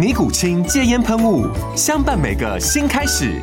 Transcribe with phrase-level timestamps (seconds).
[0.00, 1.46] 尼古清戒烟喷雾，
[1.76, 3.38] 相伴每个新开始。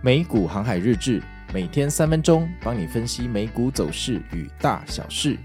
[0.00, 1.20] 美股航海日志，
[1.52, 5.36] 每天三分钟，帮你分析美股走势与大小事。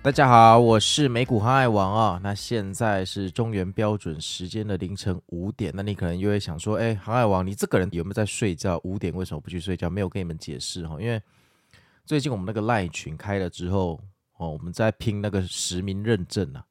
[0.00, 2.20] 大家好，我是美股航海王啊、哦。
[2.22, 5.72] 那现在是中原标准时间的凌晨五点。
[5.74, 8.80] 那你可能又会想说，哎，航海王，你这个人有没有在睡觉？
[8.84, 9.90] 五点为什么不去睡觉？
[9.90, 11.20] 没有跟你们解释哈，因为。
[12.04, 14.00] 最近我们那个赖群开了之后，
[14.36, 16.64] 哦，我们在拼那个实名认证啊。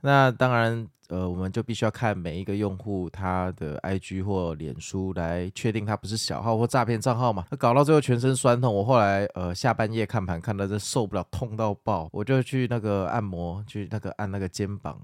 [0.00, 7.44] 那当然，呃，我们就必须要看每一个用户他的 IG 或脸书来确定他不是小号或诈骗账号嘛。
[7.50, 15.00] 那搞到最后全身酸痛，我后来呃下半夜看盘看到这受不了，痛到爆，我就去那个按摩，去那个按那个肩膀，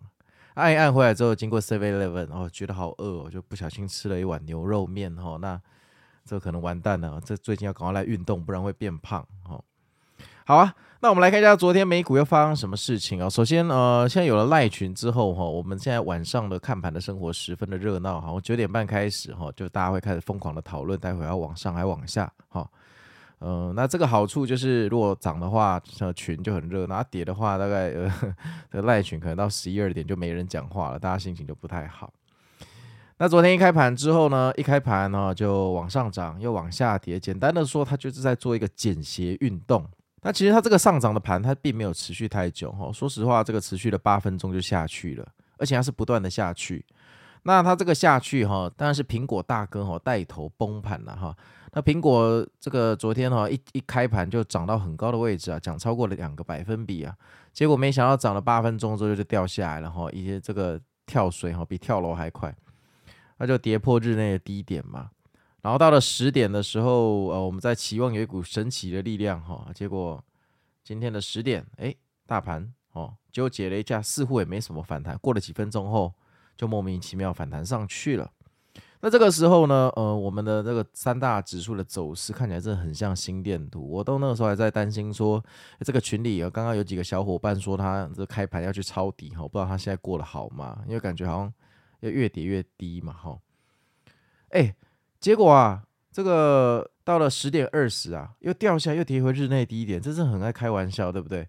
[0.54, 5.60] 按一按回来之后，经过 Seven Eleven，哦，觉得好饿，我就不小心吃了一碗牛肉面，哦，那
[6.24, 9.62] 这可能完蛋了，这最近要赶快来运动，不然会变胖，哦。
[10.46, 13.30] 好啊，那我们来看一下昨天美股又发生什么事情啊？
[13.30, 22.68] 首先，呃，现在有了赖群之后，哈，我们现在晚上的看盘的生活十分的热闹，哈，九点半开始，哈，就大家会开始疯狂的讨论，待会要往上还往下，哈，
[23.38, 25.80] 呃，那这个好处就是，如果涨的话，
[26.14, 28.12] 群就很热；那跌的话，大概呃，
[28.70, 32.12] 这个赖群可能到十一二点就没人讲话了，大家心情就不太好。
[33.18, 37.18] 那昨天一开盘之后呢，一开盘呢就往上涨，又往下跌。
[37.18, 39.86] 简单的说，它就是在做一个减斜运动。
[40.22, 42.90] 那其实它这个上涨的盘，它并没有持续太久哈。
[42.92, 46.84] 说实话，这个持续了八分钟就下去了，而且它是不断的下去。
[47.44, 51.36] 那它这个下去哈，当然是苹果大哥哈带头崩盘了哈。
[51.72, 57.14] 那苹果这个昨天哈一一开盘就涨到很高的位置啊，涨超过了两个百分比啊。
[57.52, 62.52] 结果没想到涨了八分钟之后就掉下来了哈，一些这个跳水哈比跳楼还快，
[63.38, 65.10] 那就跌破日内的低点嘛。
[65.62, 70.22] 然后到了十点的时候，呃，我们在期望有一股神奇的力量哈，结果
[70.82, 71.94] 今天的十点，哎，
[72.26, 75.16] 大盘哦纠结了一下，似乎也没什么反弹。
[75.18, 76.12] 过了几分钟后，
[76.56, 78.30] 就莫名其妙反弹上去了。
[79.00, 83.86] 那这个时候呢，呃，我们的这个三大指数的走势看起来真的很像心电图。
[83.90, 85.42] 我都那个时候还在担心说，
[85.80, 90.82] 这个群里啊，刚刚有几个小伙伴说他这开盘要去抄底哈，不知道他现在过得好吗？
[90.86, 91.52] 因为感觉好像
[92.04, 93.38] 要越跌越低嘛，哈，
[94.50, 94.74] 哎。
[95.20, 95.82] 结果啊，
[96.12, 101.48] 这个到了十点二十啊，又掉下，又跌回日内低点，这是很爱开玩笑，对不对？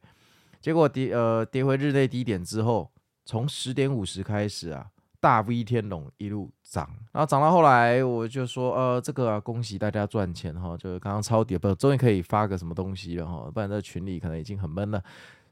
[0.61, 2.89] 结果跌呃跌回日内低点之后，
[3.25, 4.87] 从十点五十开始啊，
[5.19, 15.03] 大 V 天龙一路涨，然后涨到后来，我就说呃这个啊，恭喜大家赚钱哈，就是刚刚抄底，不终于可以发个什么东西了哈，不然在群里可能已经很闷了。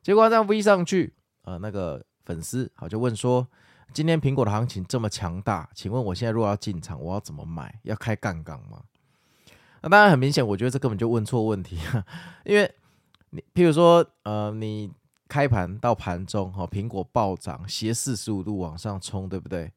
[0.02, 3.46] 结果这样 V 上去，呃那个粉丝好就问说。
[3.94, 7.80] 今天苹果的行情这么强大，请问我现在如果要进场，我要怎么买？
[7.84, 8.82] 要开杠杆吗？
[9.82, 11.78] 那当然很明显，我觉得这根本就问错问题。
[12.44, 12.74] 因为
[13.30, 14.92] 你，譬如说，呃，你
[15.28, 19.72] 开盘到盘中，哈，苹果暴涨，斜四十五度往上冲，对不对？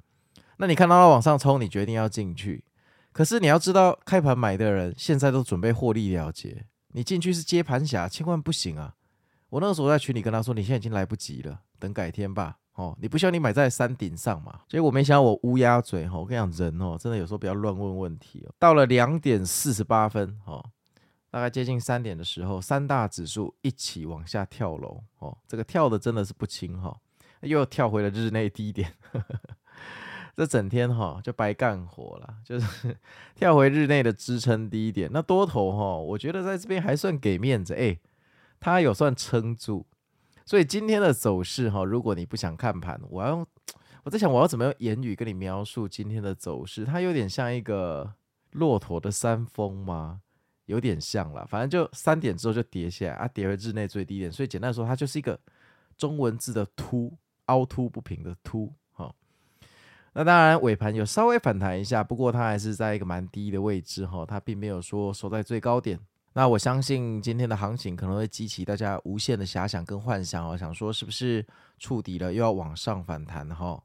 [0.56, 2.64] 那你看到它往上冲，你决定要进去。
[3.12, 8.94] 可是你要知道，开盘买的人现在都准备获利了结，你进去是接盘侠，千万不行啊！
[9.50, 12.56] 我那个时候在群里跟他说，你现在已经来不及了，等改天吧。
[12.76, 14.60] 哦，你不希望你买在山顶上嘛？
[14.68, 18.54] 结果没想到我乌鸦嘴哈，我跟你讲人哦，真的有时候不要乱问问题哦。
[18.58, 20.62] 到了两点四十八分哦，
[21.30, 26.94] 大概接近三点的时候，三大指数一起往下跳楼哦，这个跳的真的是不轻哈，
[27.40, 29.40] 又跳回了日内低点，呵呵，
[30.36, 32.94] 这整天哈就白干活了，就是
[33.34, 35.08] 跳回日内的支撑低点。
[35.10, 37.98] 那多头哈，我觉得在这边还算给面子，哎，
[38.60, 39.86] 他有算撑住。
[40.46, 43.46] 所以今天的走势哈，如果你不想看盘，我要
[44.04, 46.84] 我在想我要怎么用言语跟你描述今天的走势？
[46.84, 48.14] 它有点像一个
[48.52, 50.20] 骆驼的山峰吗？
[50.66, 54.30] 有点像啦，反正就三点之后就跌下来啊，跌回日内最低点。
[54.30, 55.38] 所以简单说，它就是一个
[55.96, 57.12] 中文字的凸
[57.46, 58.72] 凹凸不平的凸。
[58.92, 59.14] 好，
[60.12, 65.98] 那当然尾盘有稍微反弹一下，不过它还是在一个蛮低的位置哈，它并没有说收在最高点。
[66.36, 71.42] 那我相信今天的行情可能会激起大家无限的遐想跟幻想哦，想说是不是
[71.78, 73.82] 触底了又要往上反弹哈？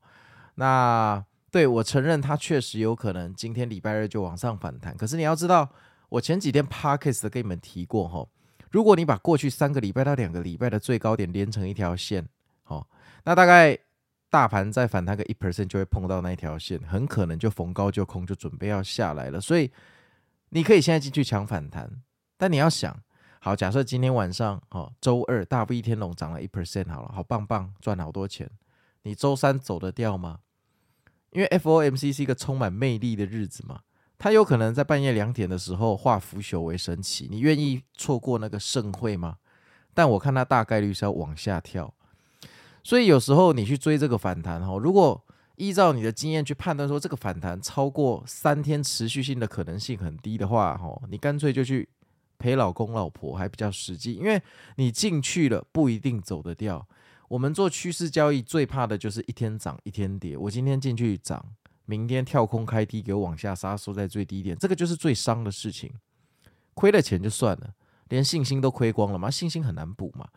[0.55, 4.93] 那对，我承认它确实有可能今天礼拜二就往上反弹。
[4.97, 5.69] 可是你要知道，
[6.09, 8.27] 我前几天 parkes 跟你们提过哈，
[8.69, 12.27] 如果你把过去三个礼拜到两个礼拜的最高点连成一条线，
[12.63, 12.85] 好，
[13.23, 13.77] 那大概
[14.29, 19.39] 大盘再反弹个一 percent 就会碰到那一条线，很可能就逢高就空，就准备要下来了。
[19.39, 19.71] 所以
[20.49, 21.89] 你可以现在进去抢反弹。
[22.41, 22.99] 但你要想
[23.39, 28.49] 好，假设今天晚上，哦，周二大 V 天龙涨了一 percent，好了，好棒棒，赚好多钱。
[29.03, 30.39] 你周三走得掉吗？
[31.29, 33.81] 因为 FOMC 是一个充满魅力的日子嘛，
[34.17, 37.27] 它有可能在半夜两点的时候化腐朽为神奇。
[37.29, 39.37] 你愿意错过那个盛会吗？
[39.93, 41.93] 但我看它大概率是要往下跳，
[42.83, 45.23] 所以有时候你去追这个反弹，哈，如果
[45.57, 51.87] 依照你的经验去判断说这个反弹超过三天持续性的可能性很低的话，哈，你干脆就去。
[52.41, 54.41] 陪老公老婆还比较实际，因为
[54.77, 56.87] 你进去了不一定走得掉。
[57.29, 60.35] 我们做趋势交易最怕的就是一天涨一天跌。
[60.35, 61.45] 我今天进去涨，
[61.85, 65.93] 明天跳空开低给我往下杀，收在最低点，这个就是最伤的事情。
[66.73, 67.73] 亏了钱就算了，
[68.09, 70.27] 连信心都亏光了嘛，信心很难补嘛。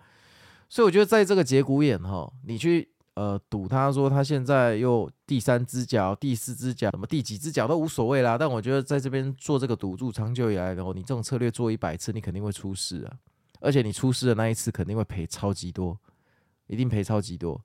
[0.69, 2.94] 所以我觉得在这个节骨眼哈，你去。
[3.15, 8.37] 呃，赌他说他现在又第三只脚、第四只脚，什么第几只脚都无所谓啦。
[8.37, 13.15] 但我觉得在这边做这个赌注，长久以来，然后你这种策略做一百次，你肯定会出事啊。
[13.61, 15.97] 而且你出事的那一次，肯定会赔超级多，
[16.67, 17.61] 一定赔超级多。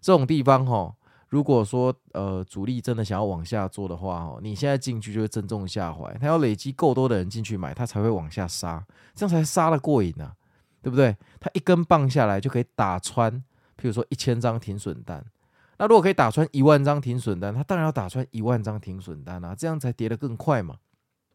[0.00, 0.94] 这种地方哈，
[1.28, 6.12] 如果说呃主力真的想要往下做的话哈，你现在进去就会正中下怀。
[6.14, 8.82] 他要累积够多的人进去买，他才会往下杀，
[9.14, 10.34] 这样才杀得过瘾啊，
[10.80, 11.14] 对不对？
[11.38, 13.44] 他一根棒下来就可以打穿。
[13.84, 15.22] 比如说一千张停损单，
[15.76, 20.78] 那如果可以打穿一万张停损单，他当然要打穿一万张停损单啊，这样才跌得更快嘛。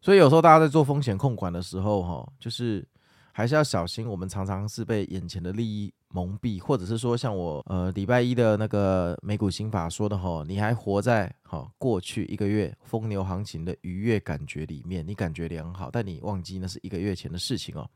[0.00, 2.84] 所以有时候大家在做风险控管的时候，哈，就是
[3.30, 4.04] 还是要小心。
[4.04, 17.88] 我们常常是被眼前的利益蒙蔽，或者是说像我呃礼拜一的那个美股心法说的哈，你还活在哈过去一个月疯牛行情的愉悦感觉里面，你感觉良好，但你忘记那是一个月前的事情哦。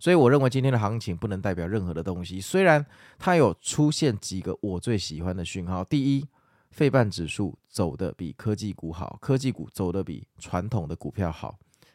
[0.00, 2.40] 所以我认为今天的行情不能代表任何的东西。
[2.40, 2.84] 虽然
[3.18, 6.26] 它有出现几个我最喜欢的讯号：第一，
[6.70, 11.50] 费半指数走得比科技股好，科技股走得比传统的股票好；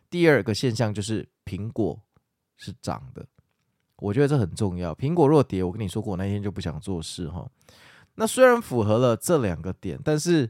[0.10, 2.00] 第二个现象就是苹果
[2.56, 3.26] 是涨的，
[3.98, 4.94] 我觉得这很重要。
[4.94, 7.50] 苹果若跌，我跟你说过，我那天就不想做事哈。
[8.16, 10.50] 那虽然符合了这两个点，但是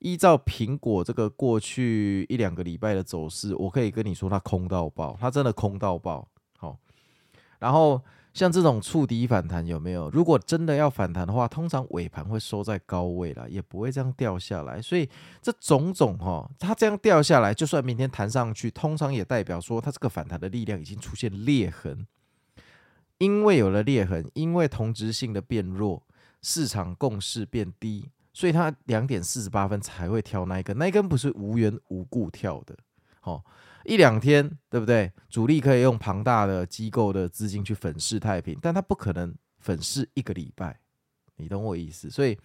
[0.00, 6.28] 依照苹果这个过去一两个礼拜的走势，我可以跟你说，它空到爆，它真的空到爆。
[7.58, 10.10] 然后像这种触底反弹有没有？
[10.10, 14.80] 如果真的要反弹的话，通常尾盘会收在高位了，也不会这样掉下来。
[14.82, 15.08] 所以
[15.40, 22.06] 这种种哈、哦，它这样掉下来，就算明天弹上去，通常也代表说它这个反弹的力量已经出现裂痕。
[23.18, 26.02] 因为有了裂痕，因为同质性的变弱，
[26.42, 32.76] 市场共识变低，所以它两点四十八分才会跳那一根，那一根不是无缘无故跳的，
[33.22, 33.42] 哦
[33.86, 35.12] 一两天，对不对？
[35.28, 40.78] 主力可以用庞大的机构的资金去粉饰太平，但他不可能粉饰一个礼拜，
[41.36, 42.10] 你懂我意思？
[42.10, 42.36] 所以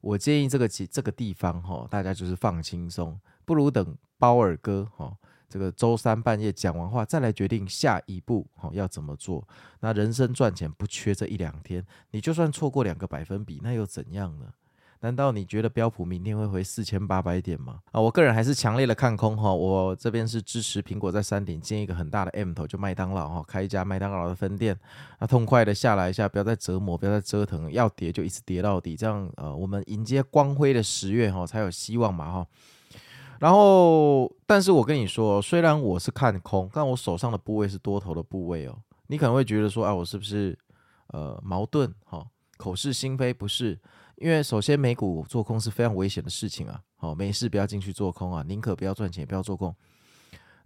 [0.00, 5.16] 我建议这个其这个地方哈，大家就是放轻松，不如等包尔哥哈
[5.48, 9.46] 这个周三半夜讲完话再来决定下一步哈要怎么做。
[9.80, 14.52] 那人生赚钱不缺这一两天，你就算错过两个百分比，那又怎样呢？
[15.00, 17.78] 难道你觉得标普明天会回四千八百点吗？
[17.92, 19.54] 啊，我个人还是强烈的看空哈。
[19.54, 24.76] 我这边是支持苹果在山顶建一个很大的 M 头，就麦当劳哈，开一家麦当劳的分店，
[25.20, 32.46] 那痛快的下来一下，不要再折磨，不要再折腾，要跌就一直跌到底，这样呃，我们迎接光辉的十月哈才有希望嘛哈。
[33.38, 38.76] 然后，但是我跟你说，虽然我是看空，但我手上的部位是多头的部位哦。
[39.06, 40.58] 你可能会觉得说，啊，我是不是
[41.08, 42.26] 呃矛盾哈？
[42.56, 43.78] 口是心非不是？
[44.20, 49.74] 因为首先美股做空是非常危险的事情啊，好，没事不要进去做空啊，宁可不要赚钱不要做空。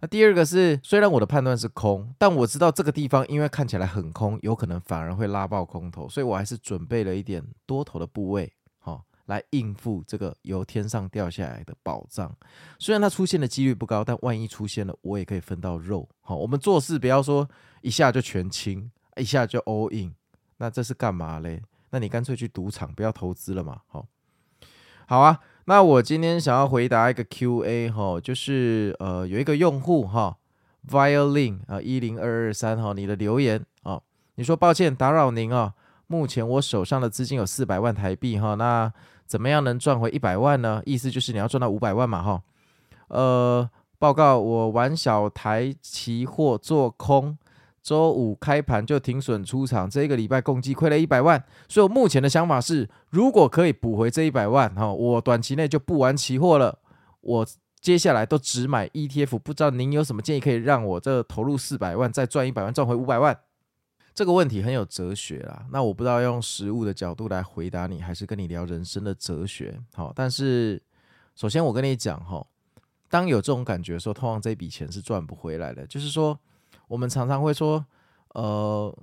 [0.01, 12.35] 那第二个是，虽然我的判断是空，但我知道这个地方因为看起来很空，有可能反而会拉爆空头，所以我还是准备了一点多头的部位，好，来应付这个由天上掉下来的宝藏。
[12.79, 16.09] 虽然它出现的几率不高，但万一出现了，我也可以分到肉。
[16.19, 17.49] 好，我们做事不要说
[17.81, 20.13] 一下就全清，一下就 all in，
[20.57, 21.61] 那这是干嘛嘞？
[21.93, 23.81] 那你干脆去赌场，不要投资了嘛。
[23.87, 24.07] 好，
[25.05, 25.39] 好啊。
[25.65, 30.35] 那我今天想要回答一个 Q&A 哈，就是呃有一个用户哈
[30.89, 34.01] ，Violin 啊一零二二三哈，你的留言啊，
[34.35, 35.73] 你说抱歉打扰您啊，
[36.07, 38.91] 目前我手上的资金有四百万台币哈，那
[39.25, 40.81] 怎么样能赚回一百万呢？
[40.85, 42.41] 意思就是你要赚到五百万嘛哈。
[43.07, 43.69] 呃，
[43.99, 47.37] 报告我玩小台期货做空，
[47.83, 56.79] 周五开盘就停损出场，这个礼拜共计亏了一百万，所以我目前的想法是，如果可以补回这一百万哈，我短期内就不玩期货了，
[57.19, 57.45] 我
[57.81, 59.37] 接下来都只买 ETF。
[59.39, 63.37] 不知道您有什么建议可以让我这投入四百万再赚一百万，赚回五百万？
[64.15, 69.77] 这个问题很有哲学啦，那我不知道用实物的角度来回答你，还是跟你聊人生的哲学。
[69.93, 70.81] 好，但是
[71.35, 72.45] 首先我跟你讲哈，
[73.09, 75.85] 当有这种感觉的时候，通常这笔钱是赚不回来的。
[75.87, 76.39] 就是说，
[76.87, 77.85] 我们常常会说，
[78.29, 78.95] 呃，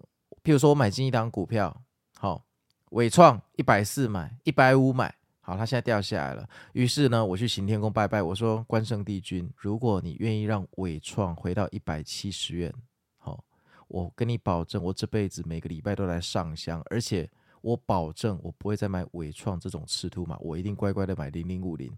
[0.43, 1.75] 譬如说我买进一档股票，
[2.19, 2.45] 好，
[2.91, 6.49] 伟创一百四买，一百五买，好，它现在掉下来了。
[6.73, 12.73] 于是呢，我去行天宫拜拜，我说关圣帝君，如果你愿意让伟创回到一百七十元。
[13.19, 13.43] 好
[13.89, 17.29] 我跟你保证，我这辈子每个礼拜都来上香，而且
[17.61, 21.93] 我保证我不会再买伟创这种赤兔马，我一定乖乖的买零零五零。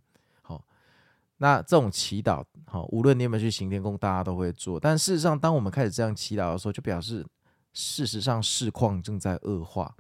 [1.38, 4.78] 那这种祈祷，好，无论你有没有去行天宫，大家都会做。
[4.78, 7.26] 但事实上，当我们开始这样祈祷的时候，就表示
[7.72, 9.94] 事实上市况正在恶化。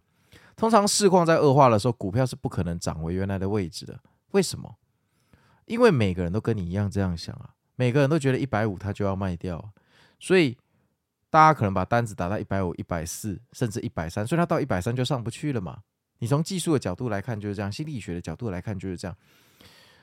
[0.56, 3.98] 通常市况在恶化的时候，股票是不可能涨回原来的位置的。
[4.30, 4.76] 为什么？
[5.66, 9.72] 因为每个人都跟你一样这样想啊，每个人都觉得一百五他就要卖掉，
[10.18, 10.56] 所以。
[11.32, 15.78] 大家可能把单子打到一百五、一百四，甚至一百三，所以它到一百三就上不去了嘛。
[16.18, 19.16] 你从技术的角度来看就是这样，心理学的角度来看就是这样。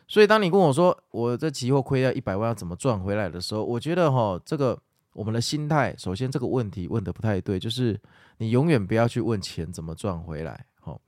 [0.10, 4.78] 所以当你跟我说我这期货亏掉一百万要怎么赚回来的时候，我觉得哈，这个
[5.14, 7.98] 我们的心态，首先这个问题问得不太对，就是
[8.40, 11.00] 你永远不要去问钱怎么赚回来，哈，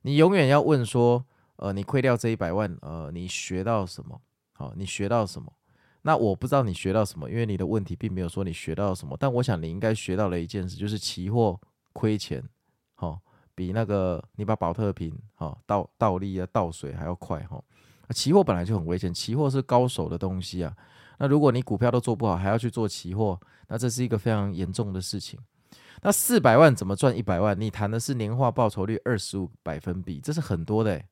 [0.00, 1.22] 你永远要问说，
[1.56, 4.18] 呃，你亏掉这一百万，呃，你学到什么？
[4.54, 5.52] 好，你学到什么？
[6.00, 9.14] 那我不知道你学到什么，因为你的问题并没有说你学到什么。
[9.20, 11.60] 但我想你应该学到了一件事，就是期货
[11.92, 12.42] 亏钱，
[12.94, 13.20] 好，
[13.54, 17.62] 比那个你把宝特瓶好倒倒立啊倒水还要快哈。
[18.14, 20.74] 期货本来就很危险，期货是高手的东西啊。
[21.18, 23.38] 那如果你股票都做不好，还要去做期货，
[23.68, 25.38] 那这是一个非常严重的事情。
[26.02, 27.60] 那四百万怎么赚一百万？
[27.60, 31.06] 你谈的是年化报酬率二十五百分比，这是很多的欸。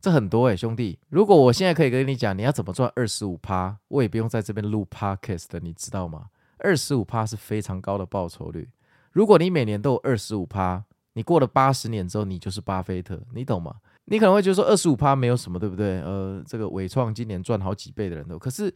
[0.00, 0.98] 这很多诶、兄弟。
[1.10, 6.28] 如果我现在可以跟你讲，你要怎么赚二十五趴，我也不用在这边录 podcast 的，你知道吗？
[6.56, 8.70] 二十五趴是非常高的报酬率。
[9.12, 13.74] 如果你每年都有二十五趴，你过了八十年之后，你就是巴菲特，你懂吗？
[14.10, 16.00] 你可能会觉得说二十五趴没有什么，对不对？
[16.02, 18.74] 呃，这个伟创今年赚好几倍的人都，可是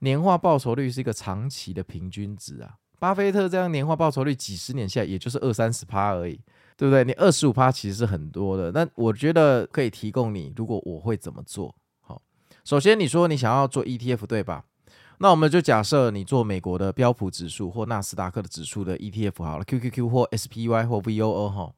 [0.00, 2.74] 年化报酬率是一个长期的平均值啊。
[3.00, 6.40] 巴菲特这样年化报酬率几十年下来，也就是二三十趴而已。
[6.76, 7.02] 对不对？
[7.02, 10.52] 你二十五趴其实是很多的，那我觉得可以提供你。
[10.54, 11.74] 如果我会怎么做？
[12.00, 12.22] 好，
[12.62, 14.64] 首先你说你想要做 ETF 对吧？
[15.18, 21.72] 那我们就假设你做美国的标普指数或纳斯达克的指数的 ETF 好了，QQQ 或 SPY 或 VOO 哈。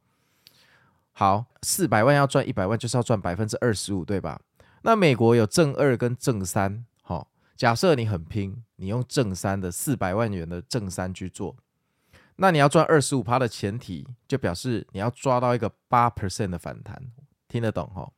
[1.21, 4.41] 好，四百万要赚一百万，就是要赚百分之二十五对吧？
[4.81, 11.55] 那美国有正二跟正三，好，假设你很拼，你用正三的四百万元的正三去做。
[12.37, 16.99] 那你要赚二十五趴的前提，就表示你要抓到一个八 percent 的反弹，
[17.49, 18.15] 听得懂吼？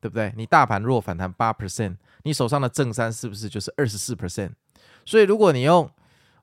[0.00, 0.32] 对不对？
[0.36, 4.52] 你大盘若反弹八 percent，你手上的正三是不是就是二十四 percent？
[5.04, 5.90] 所以如果你用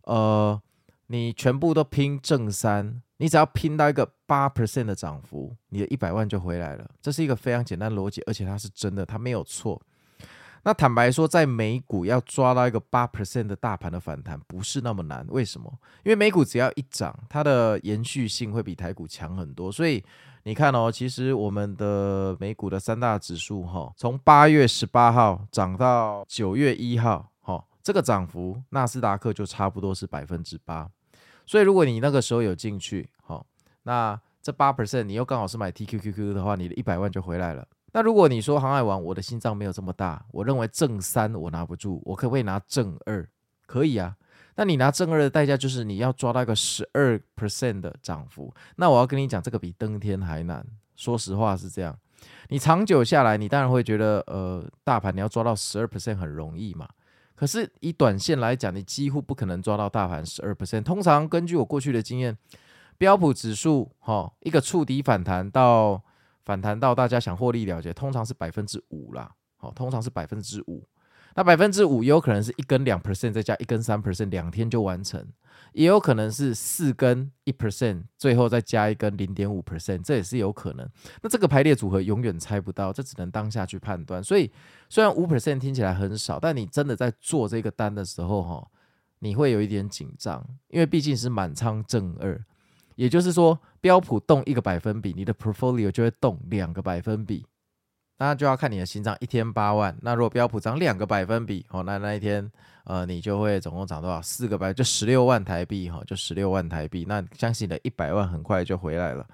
[0.01, 0.61] 呃，
[1.07, 6.89] 你全部都拼正三，你只要拼到一个八 percent 的涨幅，你的一百万就回来了。
[7.01, 9.81] 这是一个非常简单的逻辑，而且它是真的，它没有错。
[10.63, 15.71] 那坦白说，在美股要抓到一个八 percent 的大盘的反弹不是那么难，为什么？
[16.03, 19.71] 因为美股只要一涨，它的延续性会比台股强很多。
[19.71, 20.03] 所以
[20.41, 27.31] 你看哦，其实我们的美股的三大指数哈，从八月十八号涨到九月一号，
[27.85, 30.89] 这个涨幅，纳斯达克就差不多是百分之八。
[31.45, 33.45] 所以如果你那个时候有进去，好，
[33.83, 37.63] 那这八 percent 你又刚好是买 TQQQ 的话，你的一百万就回来了。
[37.93, 43.29] 那如果你说航海王，我的心脏没有这么大，我认为正三我拿不住，我可不可以拿正二？
[43.67, 44.15] 可以啊。
[44.55, 48.51] 那你拿正二的代价就是你要抓到一个十二 percent 的涨幅。
[48.77, 50.65] 那我要跟你讲，这个比登天还难。
[50.95, 51.95] 说实话是这样。
[52.49, 56.89] 你长久下来，你当然会觉得，呃，大盘你要抓到十二 percent 很容易嘛。
[57.35, 60.83] 可是以短线来讲，你几乎不可能抓到大盘十二 percent。
[60.83, 62.37] 通常根据我过去的经验，
[62.97, 66.03] 标普指数哈一个触底反弹到。
[66.45, 70.87] 反弹到大家想获利了结，通常是百分之五啦，好，通常是百分之五。
[71.35, 75.21] 那百分之五也有可能是一根两 percent 再加一根三 percent，两天就完成；
[75.73, 80.89] 也有可能是四根一 percent，最后再加一根零点五 percent，这也是有可能。
[81.21, 84.23] 那这个排列组合永远猜不到，这只能当下去判断。
[84.23, 84.49] 所以
[84.89, 88.67] 虽然五 percent 听起来很少，但你真的在做这个单的时候，哈，
[89.19, 92.41] 你会有一点紧张，因为毕竟是满仓正二。
[92.95, 97.45] 也就是说，标普动一个百分比，你的 portfolio 就会动两个百分比。
[98.17, 99.95] 那就要看你的心脏一天八万。
[100.01, 102.49] 那如果标普涨两个百分比，哦，那那一天，
[102.85, 104.21] 呃，你就会总共涨多少？
[104.21, 107.05] 四个百，就十六万台币，哈，就十六万台币。
[107.07, 109.27] 那相信你的一百万很快就回来了。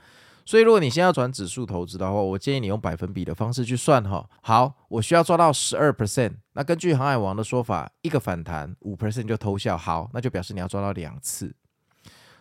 [0.44, 4.28] 所以，如果你现在要转指数投资的话，我建议你用百分比的方式去算，哈。
[4.42, 6.34] 好，我需要抓到十二 percent。
[6.54, 9.78] 那根据航海王的说法，一个反弹五 percent 就偷笑。
[9.78, 11.54] 好，那就表示你要抓到两次。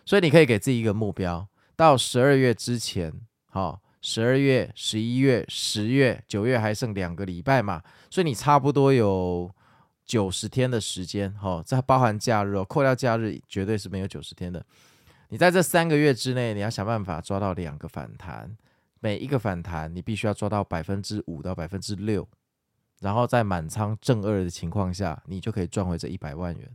[0.03, 3.13] 所以你可以给自己一个目标，到十二月之前，
[3.45, 3.80] 好。
[4.01, 9.49] 十二月、十一月、十月、九月还剩两个礼拜嘛，所以你差不多有
[10.03, 14.65] 九十天的时间，哈，这包含假日哦，扣掉假日绝对是没有九十天的。
[15.29, 18.57] 你在这三个月之内，你要想办法抓到两个反弹，
[18.99, 22.27] 每一个反弹你必须要抓到百分之五到百分之六，
[22.99, 26.69] 然后在满仓正二的情况下，你就可以赚回这一百万元。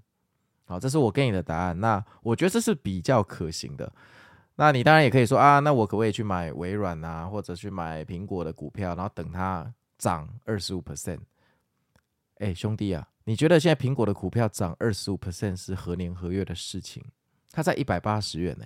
[0.65, 3.93] 好，这是我给你的答案，那我觉得这是比较可行的。
[4.59, 11.21] 那你当然也可以说啊，那我可不可以去买微软啊，或者去买苹果的股票，然后等它涨二十五 percent？
[12.39, 17.05] 哎，兄弟啊，你觉得现在苹果的股票涨二十五 percent 是何年何月的事情？
[17.51, 18.65] 它在一百八十元呢，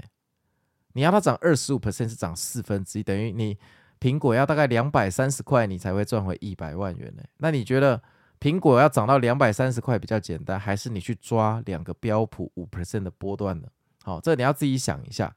[0.92, 3.58] 你要它涨二十五 percent 是涨四分之一，等于你
[3.98, 7.22] 苹果要大概两百三十块，你才会赚回一百万元呢。
[7.38, 8.00] 那你觉得
[8.38, 13.66] 苹果要涨到两百三十块比较简单，还是你去抓两个标普五 percent 的波段呢？
[14.04, 15.34] 好，这你要自己想一下。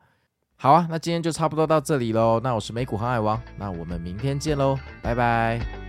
[0.63, 2.39] 好啊，那今天就差不多到这里喽。
[2.41, 5.82] 那我是美股航海王，那我们明天见喽，拜拜。